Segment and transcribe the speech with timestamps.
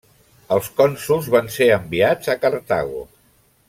[0.55, 3.09] Els cònsols van ser enviats a Cartago.